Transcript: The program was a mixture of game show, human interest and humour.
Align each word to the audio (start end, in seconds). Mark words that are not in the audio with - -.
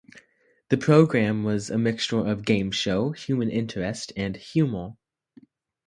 The 0.69 0.77
program 0.77 1.43
was 1.43 1.69
a 1.69 1.77
mixture 1.77 2.25
of 2.25 2.43
game 2.43 2.71
show, 2.71 3.11
human 3.11 3.51
interest 3.51 4.11
and 4.17 4.35
humour. 4.35 4.93